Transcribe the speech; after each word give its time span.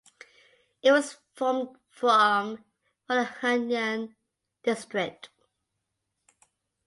It 0.81 0.91
was 0.93 1.17
formed 1.35 1.77
from 1.91 2.65
Volhynian 3.07 4.15
District. 4.63 5.29